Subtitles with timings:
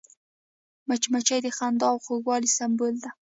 [0.87, 3.09] مچمچۍ د خندا او خوږوالي سمبول ده